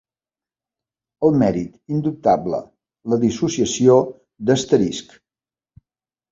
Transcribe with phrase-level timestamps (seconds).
[1.27, 2.63] El mèrit indubtable,
[3.13, 4.01] la dissociació
[4.49, 5.17] d'asterisc.